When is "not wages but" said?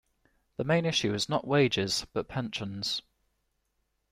1.29-2.27